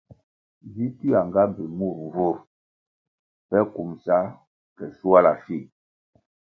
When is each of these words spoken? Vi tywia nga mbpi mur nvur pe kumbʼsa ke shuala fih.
Vi 0.73 0.85
tywia 0.97 1.19
nga 1.27 1.41
mbpi 1.49 1.63
mur 1.77 1.93
nvur 2.05 2.35
pe 3.49 3.57
kumbʼsa 3.73 4.17
ke 4.75 4.85
shuala 4.97 5.31
fih. 5.43 5.65